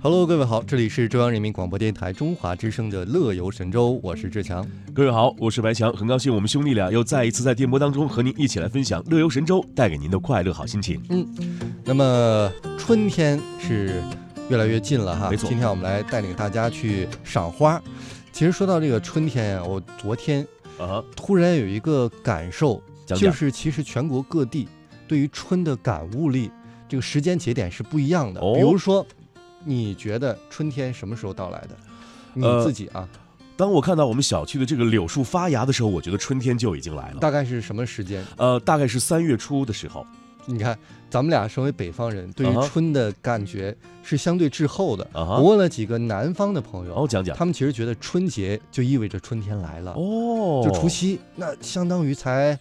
[0.00, 4.64] Hello，各位好，这里是中央人民广播电台中华之声的《乐游神州》，我是志强。
[4.94, 11.02] 各位好，我是白强，很高兴我们兄弟俩又再一次在电波当中和您一起来分享《乐游神州》带给您的快乐好心情。
[11.08, 11.26] 嗯，
[11.84, 12.48] 那么
[12.78, 14.00] 春天是
[14.48, 17.82] 越来越近了哈，没错今天我们来带领大家去赏花。
[18.30, 20.46] 其实说到这个春天呀，我昨天
[20.78, 24.68] 啊，突然有一个感受，讲讲就是其实全国各地
[25.08, 26.52] 对于春的感悟力，
[26.88, 28.40] 这个时间节点是不一样的。
[28.40, 29.04] 哦比如说，
[29.64, 31.70] 你觉得春天什么时候到来的？
[32.34, 33.08] 你呃自己啊，
[33.56, 37.18] 当我看到我们小区的这个柳树发芽的时候，我觉得春天就已经来了。
[37.20, 38.24] 大概是什么时间？
[38.36, 40.06] 呃，大概是三月初的时候。
[40.50, 40.78] 你看，
[41.10, 45.06] 咱们俩身为北方人，对于春的感觉是相对滞后的。
[45.12, 47.36] 我问了几个南方的朋友，哦，讲讲。
[47.36, 52.58] 他们其实觉得春节就意味着春天来了，哦，就除夕，那相当于才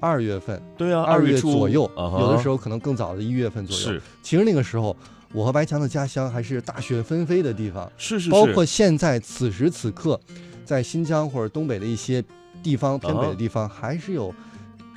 [0.00, 3.82] 二月份，对啊，二月初左右，有的时候可能更早的一月份左右。
[3.82, 4.94] 是其实那个时候，
[5.32, 10.20] 我和白强的家乡还是大雪纷飞的地方，是是是，包括现在此时此刻，
[10.64, 12.22] 在新疆或者东北的一些
[12.62, 14.34] 地方偏北的地方，还是有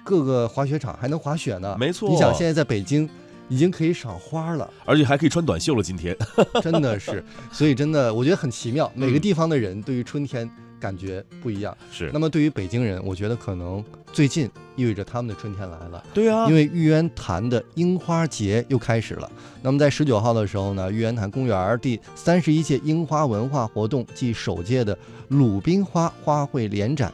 [0.03, 1.75] 各个滑雪场还能滑雪呢。
[1.79, 2.09] 没错。
[2.09, 3.09] 你想现在在北京。
[3.49, 5.83] 已经可以赏花了，而且还可以穿短袖了。
[5.83, 6.17] 今天
[6.63, 8.89] 真的是，所以真的我觉得很奇妙。
[8.95, 11.77] 每个嗯地方的人对于春天感觉不一样。
[11.91, 19.29] 是那么对于北京人，我觉得可能最近意味着他们的春天来了，对啊，因为玉渊潭的樱花节又开始了。
[19.63, 24.95] 那么在十九号的时候呢，玉渊潭公园第三十一届樱花文化活动暨首届的
[25.29, 27.11] 鲁冰花花卉联展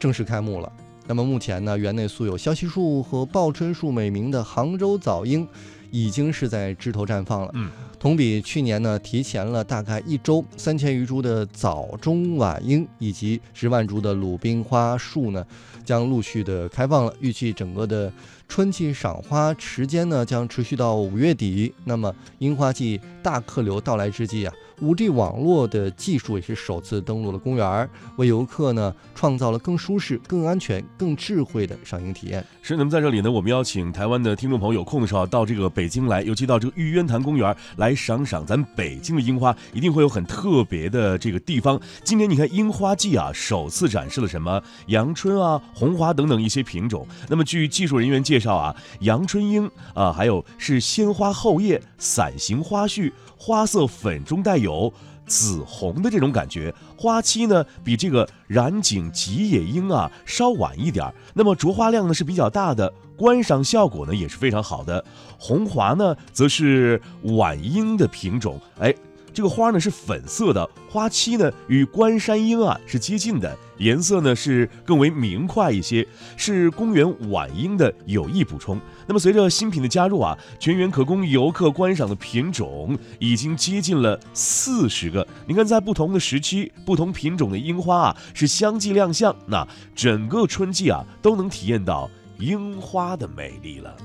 [0.00, 0.70] 正式开幕了。
[1.06, 5.46] 那么目前呢，园内素有消息树和报春树美名的杭州早樱，
[5.92, 7.50] 已经是在枝头绽放了。
[7.54, 7.70] 嗯，
[8.04, 15.42] 同比去年呢，提前了大概一周，三千余株的早中晚樱以及十万株的鲁冰花树呢，
[15.86, 17.16] 将陆续的开放了。
[17.18, 18.12] 预计整个的
[18.48, 21.72] 春季赏花时间呢，将持续到五月底。
[21.84, 32.44] 那么樱花季大客流到来之际啊，五 G 网络的技术也是首次登陆了公园，为游客呢创造了更舒适、更安全、更智慧的赏樱体验。
[32.62, 41.80] 是，那么在这里呢，我们邀请台湾的听众朋友有空的时候到这个北京来，尤其到这个玉渊潭公园来赏赏咱北京的樱花，一定会有很特别的这个地方。
[42.04, 47.06] 今年你看樱花季啊，首次展示了什么阳春啊、红花等等一些品种。
[47.28, 54.92] 那么据技术人员介介绍啊，阳春樱啊，还有是鲜花后叶、伞形花序，花色粉中带有。
[55.26, 65.02] 紫红的这种感觉，花期呢比这个染井吉野樱啊稍晚一点儿，那么着花量呢是比较大的，观赏效果呢也是非常好的。
[65.38, 68.94] 红华呢则是晚樱的品种，哎，
[69.34, 76.06] 这个花呢是粉色的，花期呢与关山樱啊是接近的，颜色呢是更为明快一些，
[76.36, 78.80] 是公园晚樱的有益补充。
[79.08, 85.26] 那么随着新品的加入啊，全园可供游客观赏的品种已经接近了四十个。
[85.48, 89.66] 你看，在不同的时期、不同品种的樱花啊是相继亮相，那
[89.96, 92.08] 整个春季啊都能体验到
[92.38, 93.96] 樱花的美丽了。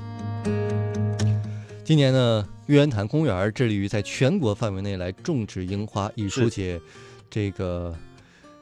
[1.84, 6.80] 今年呢，玉渊潭公园致力于在全国范围内来种植樱花，以疏解
[7.28, 7.92] 这个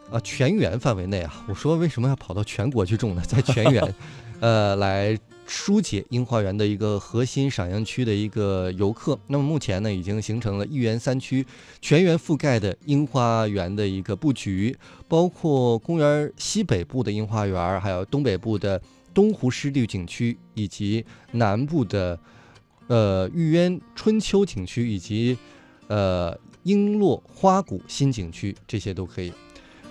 [0.10, 1.44] 啊全园范围内啊。
[1.50, 3.22] 我说为什么要跑到全国去种呢？
[3.28, 3.96] 在全园，
[4.40, 9.20] 呃，来疏解樱花园的一个核心赏樱区的一个游客。
[9.28, 11.46] 那么目前呢，已经形成了一园三区
[11.82, 14.74] 全园覆盖的樱花园的一个布局，
[15.10, 18.82] 包括公园西北部的樱花园，还有东北部的
[19.14, 22.18] 东湖湿地景区，以及南部的。
[22.88, 25.38] 呃，玉渊春秋景区以及
[25.88, 26.34] 呃
[26.64, 29.32] 璎珞花谷新景区，这些都可以。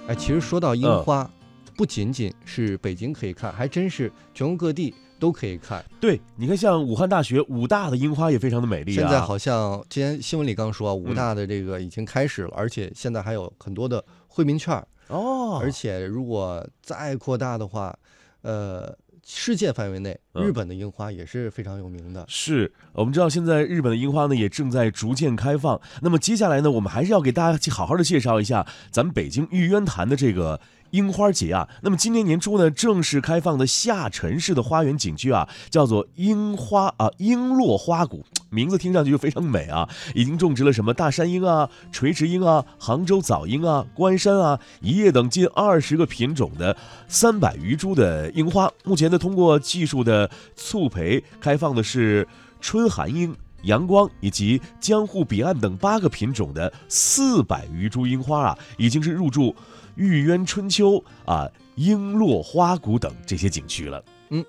[0.07, 1.31] 哎，其实说到樱嗯花，
[1.77, 5.85] 不仅仅是北京可以看，还真是全国各地都可以看。
[6.01, 9.01] 对，你看像武汉大学武大的樱花也非常的美丽啊。
[9.01, 17.95] 现在好像今天新闻里刚说啊，武嗯大的这个已经开始了，而且现在还有很多的惠民券儿，哦，而且如果再扩大的话，
[18.41, 18.97] 呃。
[19.29, 22.25] 世界范围内，嗯日本的樱花也是非常有名的。
[22.29, 25.81] 是我们知道，现在日本的樱花呢也正在逐渐开放。
[26.01, 30.61] 那么接下来呢，我们还是要给大家去好好的介绍一下咱们北京玉渊潭的这个
[30.93, 31.69] 樱花节啊。
[31.83, 38.25] 那么今年年初呢，正式开放的下沉式的花园景区啊，叫做樱花啊璎珞花谷，
[38.57, 39.87] 名字听上去就非常美啊。
[40.17, 46.75] 已经种植了什么大山樱啊、垂直樱啊、杭州早樱啊、关山啊、一叶等近二十个品种的
[47.07, 48.73] 三百余株的樱花。
[48.85, 52.27] 目前呢，通过技术的促培，开放的是
[52.61, 53.37] 春寒樱。
[53.63, 59.53] 阳光以及江户彼岸等八个品种的四百余株樱花啊，已经是入驻
[59.97, 64.05] 玉渊春秋啊、璎珞花谷等这些景区了。
[64.31, 64.45] 嗯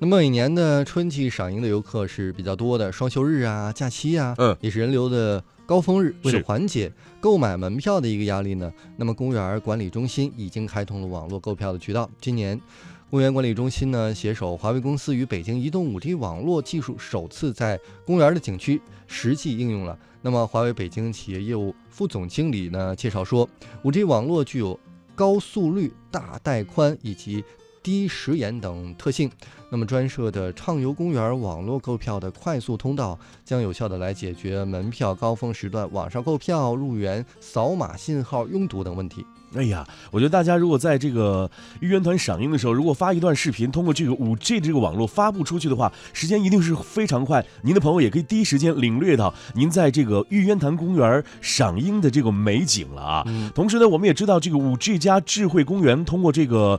[0.00, 12.08] 那么每年的春季赏樱的游客是比较多的，双休日啊、假期啊，嗯也是人流的高峰日，为了缓解购买门票的一个压力呢，那么公园管理中心已经开通了网络购票的渠道。
[12.20, 12.60] 今年，
[13.10, 19.98] 公园管理中心呢携手华为公司与北京移动 5G 网络技术，首次在公园的景区实际应用了。
[20.22, 23.48] 那么，华为北京企业业务副总经理呢介绍说
[23.82, 24.78] ，5G 网络具有
[25.16, 27.42] 高速率、大带宽以及
[27.88, 29.30] 低时延等特性。
[29.70, 39.24] 那么专设的畅游公园网络购票的快速通道，将有效的来解决门票高峰时段网上购票、入园扫码信号拥堵等问题。
[39.54, 41.50] 哎呀，我觉得大家如果在这个
[41.80, 47.42] 玉渊团赏樱的时候，如果发一段视频，通过这个五 G 的这个网络发布出去的话，时间一定是非常快。
[47.62, 53.24] 您的朋友也可以第一时间领略到您在这个玉渊潭公园赏樱的这个美景了啊。
[53.54, 56.78] 同时呢，我们也知道这个五 G 加智慧公园通过这个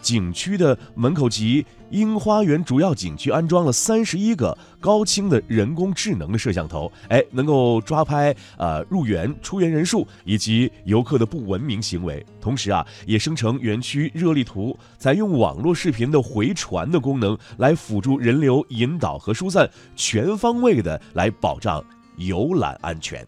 [0.00, 12.24] 景区的门口及樱花园主要景区安装了三十一个高清的人工智能的摄像头，哎，能够抓拍呃入园、出园人数以及游客的不文明行为。
[12.40, 21.84] 同时啊，也生成园区热力图，采用网络视频的回传的功能来辅助人流引导和疏散，全方位的来保障
[22.16, 23.26] 游览安全。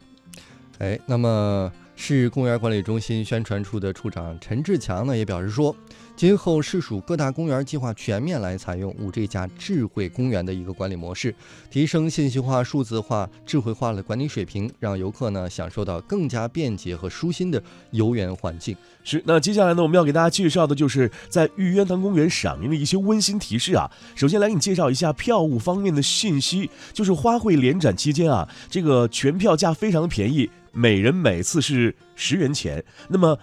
[0.79, 5.75] 哎，那么市公园管理中心宣传处的处长陈志强呢也表示说，
[6.21, 11.35] 今后市属各大公园计划全面来采用 5G 加智慧公园的一个管理模式，
[11.71, 17.63] 提升信息化、数字化、智慧化的管理水平，让游客呢享受到更加便捷和舒心的
[17.93, 18.77] 游园环境。
[19.03, 23.91] 是，那接下来呢，我们要给大家介绍的就是在玉渊潭公园赏樱的一些温馨提示啊。
[24.15, 32.85] 首先来给你介绍一下票务方面的信息，就是花卉联展期间啊，这个全票价非常的便宜，每人每次是十元钱。
[33.09, 33.39] 那么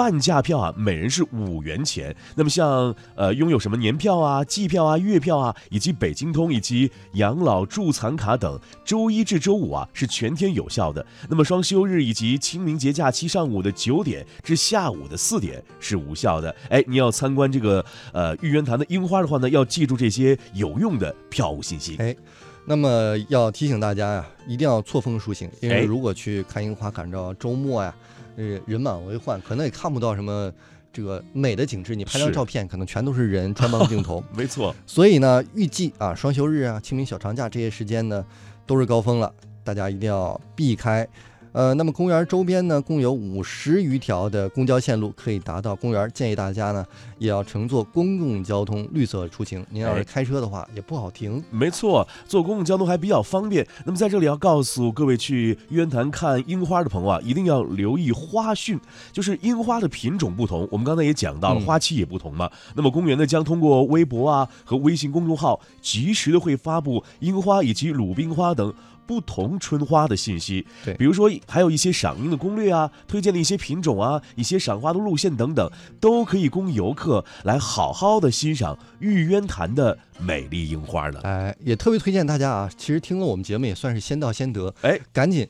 [0.00, 2.16] 半价票啊，每人是五元钱。
[2.34, 11.04] 那么像呃拥有什么年票啊、季票啊、月票啊，以及北京通以及养老助残卡等，周一至周五啊是全天有效的。
[11.28, 16.56] 那么双休日以及清明节假期上午的九点至下午的四点是无效的。
[16.70, 21.96] 哎，你要参观这个呃玉渊潭的樱花的话呢，要记住这些有用的票务信息。
[21.98, 22.16] 哎，
[22.64, 27.94] 那么要提醒大家呀，一定要错峰出行，因哎为如果去看樱花，赶着周末呀，
[28.36, 30.52] 呃，人满为患，可能也看不到什么
[30.92, 31.94] 这个美的景致。
[31.94, 34.22] 你拍张照片，可能全都是人穿帮镜头。
[34.34, 38.24] 没错，所以呢，预计啊，双休日啊、清明小长假这些时间呢，
[38.66, 39.32] 都是高峰了，
[39.62, 41.06] 大家一定要避开。
[41.52, 46.86] 呃，那么公园周边呢，共有五十余条的公交线路可以达到公园，建议大家呢
[47.18, 49.66] 也要乘坐公共交通绿色出行。
[49.68, 51.42] 您要是哎开车的话，也不好停。
[51.50, 53.66] 没错，坐公共交通还比较方便。
[53.84, 58.78] 那么在这里要告诉各位去玉渊潭看樱花的朋友啊，一定要留意花讯，
[59.10, 60.68] 就是樱花的品种不同。
[60.70, 62.48] 我们刚才也讲到了，嗯花期也不同嘛。
[62.76, 68.72] 那么公园呢将通过微博啊和微信公众号，及时的会发布樱花以及鲁冰花等。
[69.10, 75.68] 不同春花的信息，对比如说还有一些赏樱的攻略啊，推荐的一些品种啊，一些赏花的路线等等，
[75.98, 81.18] 都可以供游客来好好的欣赏玉渊潭的美丽樱花的。
[81.22, 85.48] 哎，也特别推荐大家啊，其实听了我们节目也算是先到先得，哎，赶紧。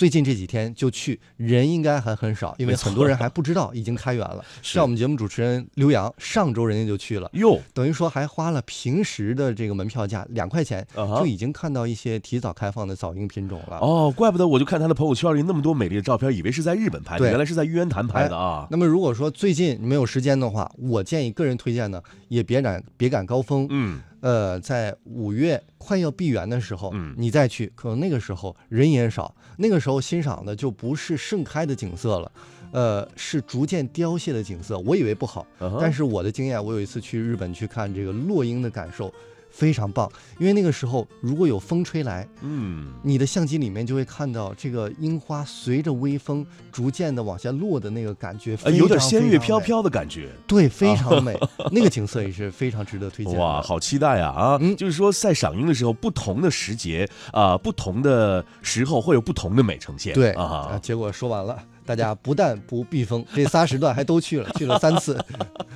[0.00, 4.42] 最近这几天就去，人应该还很少，因为很多人还不知道已经开园了。
[4.64, 13.76] 像我们节目主持人刘洋，上周人家就去了，哟，等于说还花了平时的这个门票价两块钱，就已经看到一些提早开放的早樱品种了。
[13.76, 18.66] 哦，怪不得我就看他的朋友圈里那么多美丽的照片，以为是在日本拍的，原来是在玉渊潭拍的啊。
[18.70, 32.32] 那么如果说最近没有时间的话，我建议个人推荐呢，也别赶别赶高峰，嗯，呃，在五月快要闭园的时候，嗯你再去，可能那个时候人也少，那个时候欣赏的就不是盛开的景色了，
[32.72, 34.78] 呃，是逐渐凋谢的景色。
[34.80, 35.46] 我以为不好，
[35.80, 39.12] 但是我的经验，我有一次去日本去看这个落樱的感受
[39.50, 50.30] 非常棒，因为那个时候如果有风吹来，嗯，你的相机里面就会看到这个樱花随着微风逐渐的往下落的那个感觉，呃，有点仙乐飘飘的感觉。
[50.46, 51.38] 对，非常美，
[51.70, 53.36] 那个景色也是非常值得推荐。
[53.38, 54.58] 哇，好期待啊啊！
[54.60, 60.14] 嗯就是说，在赏樱的时候，不同的时节啊、不同的时候会有不同的美呈现。
[60.14, 65.18] 对啊，结果说完了，大家不但不避风，这仨时段还都去了，去了三次，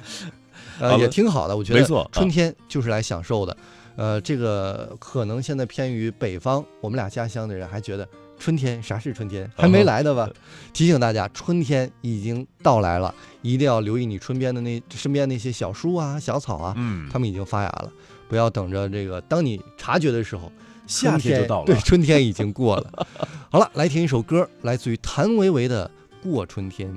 [0.81, 1.57] 呃，也挺好的。
[1.57, 3.57] 我觉得没错啊春天就是来享受的。
[3.97, 10.29] 呃，这个可能现在偏于北方，我们俩家乡的人还觉得春天啥是春天，还没来的吧？
[10.73, 17.93] 提醒大家，春天已经到来了，一定要留意你春边的那身边那些小树啊、小草啊，嗯，它们已经发芽了，
[18.29, 20.51] 不要等着这个，当你察觉的时候。
[20.87, 23.07] 夏春天就到了对，春天已经过了。
[23.49, 25.91] 好了，来听一首歌，来自于谭维维的
[26.23, 26.93] 《过春天》。